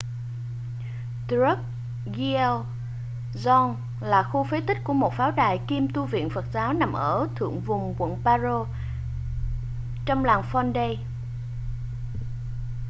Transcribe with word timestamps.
drukgyal 1.29 2.61
dzong 3.33 3.75
là 4.01 4.23
khu 4.23 4.43
phế 4.43 4.61
tích 4.67 4.77
của 4.83 4.93
một 4.93 5.13
pháo 5.17 5.31
đài 5.31 5.59
kiêm 5.67 5.87
tu 5.93 6.05
viện 6.05 6.29
phật 6.29 6.45
giáo 6.53 6.73
nằm 6.73 6.93
ở 6.93 7.27
thượng 7.35 7.59
vùng 7.59 7.95
quận 7.97 8.21
paro 8.23 8.65
trong 10.05 10.25
làng 10.25 10.43
phondey 10.51 10.97